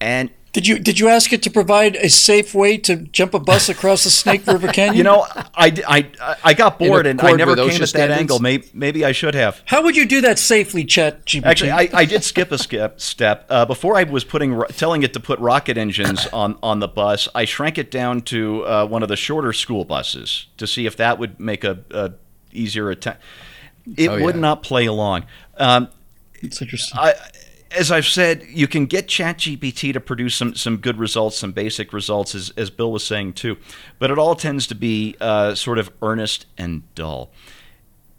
And 0.00 0.30
did 0.58 0.66
you 0.66 0.78
did 0.80 0.98
you 0.98 1.06
ask 1.06 1.32
it 1.32 1.40
to 1.44 1.50
provide 1.50 1.94
a 1.94 2.10
safe 2.10 2.52
way 2.52 2.78
to 2.78 2.96
jump 2.96 3.32
a 3.32 3.38
bus 3.38 3.68
across 3.68 4.02
the 4.02 4.10
Snake 4.10 4.44
River 4.44 4.66
Canyon? 4.72 4.96
You 4.96 5.04
know, 5.04 5.24
I, 5.54 5.72
I, 5.86 6.36
I 6.42 6.54
got 6.54 6.80
bored 6.80 7.06
and 7.06 7.20
I 7.20 7.32
never 7.34 7.54
came 7.54 7.70
at 7.70 7.78
that 7.78 7.86
standards? 7.86 8.18
angle. 8.18 8.40
Maybe, 8.40 8.68
maybe 8.74 9.04
I 9.04 9.12
should 9.12 9.36
have. 9.36 9.62
How 9.66 9.84
would 9.84 9.96
you 9.96 10.04
do 10.04 10.20
that 10.22 10.36
safely, 10.36 10.84
Chet? 10.84 11.24
GPT? 11.24 11.44
Actually, 11.44 11.70
I, 11.70 11.88
I 11.94 12.04
did 12.04 12.24
skip 12.24 12.50
a 12.50 12.58
skip 12.58 13.00
step. 13.00 13.46
Uh, 13.48 13.66
before 13.66 13.96
I 13.96 14.02
was 14.02 14.24
putting 14.24 14.60
telling 14.70 15.04
it 15.04 15.12
to 15.12 15.20
put 15.20 15.38
rocket 15.38 15.78
engines 15.78 16.26
on, 16.32 16.58
on 16.60 16.80
the 16.80 16.88
bus, 16.88 17.28
I 17.36 17.44
shrank 17.44 17.78
it 17.78 17.92
down 17.92 18.22
to 18.22 18.64
uh, 18.66 18.86
one 18.86 19.04
of 19.04 19.08
the 19.08 19.16
shorter 19.16 19.52
school 19.52 19.84
buses 19.84 20.48
to 20.56 20.66
see 20.66 20.86
if 20.86 20.96
that 20.96 21.20
would 21.20 21.38
make 21.38 21.62
a, 21.62 21.78
a 21.92 22.14
easier 22.52 22.90
attempt. 22.90 23.22
It 23.96 24.08
oh, 24.08 24.24
would 24.24 24.34
yeah. 24.34 24.40
not 24.40 24.64
play 24.64 24.86
along. 24.86 25.24
Um, 25.56 25.88
it's 26.42 26.60
interesting. 26.60 26.98
I, 26.98 27.14
as 27.70 27.90
I've 27.90 28.06
said, 28.06 28.46
you 28.48 28.66
can 28.66 28.86
get 28.86 29.08
ChatGPT 29.08 29.92
to 29.92 30.00
produce 30.00 30.34
some, 30.34 30.54
some 30.54 30.78
good 30.78 30.98
results, 30.98 31.36
some 31.36 31.52
basic 31.52 31.92
results, 31.92 32.34
as, 32.34 32.50
as 32.56 32.70
Bill 32.70 32.90
was 32.90 33.04
saying 33.04 33.34
too. 33.34 33.58
But 33.98 34.10
it 34.10 34.18
all 34.18 34.34
tends 34.34 34.66
to 34.68 34.74
be 34.74 35.16
uh, 35.20 35.54
sort 35.54 35.78
of 35.78 35.90
earnest 36.02 36.46
and 36.56 36.82
dull. 36.94 37.30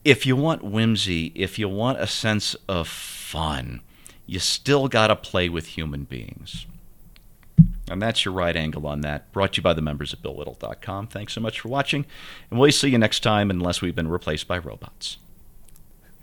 If 0.06 0.26
you 0.26 0.36
want 0.36 0.64
whimsy, 0.64 1.32
if 1.36 1.60
you 1.60 1.68
want 1.68 2.00
a 2.00 2.08
sense 2.08 2.56
of 2.68 2.88
fun, 2.88 3.82
you 4.26 4.40
still 4.40 4.88
got 4.88 5.08
to 5.08 5.16
play 5.16 5.50
with 5.50 5.68
human 5.68 6.04
beings. 6.04 6.66
And 7.90 8.02
that's 8.02 8.24
your 8.24 8.34
right 8.34 8.56
angle 8.56 8.86
on 8.88 9.02
that. 9.02 9.32
Brought 9.32 9.54
to 9.54 9.58
you 9.58 9.64
by 9.64 9.74
the 9.74 9.82
members 9.82 10.14
at 10.14 10.22
BillWhittle.com. 10.22 11.08
Thanks 11.08 11.34
so 11.34 11.42
much 11.42 11.60
for 11.60 11.70
watching, 11.70 12.06
and 12.50 12.60
we'll 12.60 12.72
see 12.72 12.90
you 12.90 12.98
next 12.98 13.22
time 13.22 13.50
unless 13.50 13.82
we've 13.82 13.96
been 13.96 14.08
replaced 14.08 14.48
by 14.48 14.60
robots. 14.60 15.18